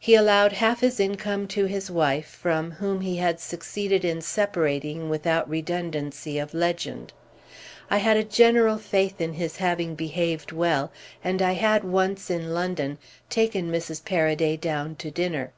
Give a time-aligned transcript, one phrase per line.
[0.00, 5.08] He allowed half his income to his wife, from whom he had succeeded in separating
[5.08, 7.12] without redundancy of legend.
[7.88, 10.90] I had a general faith in his having behaved well,
[11.22, 12.98] and I had once, in London,
[13.28, 14.04] taken Mrs.
[14.04, 15.52] Paraday down to dinner.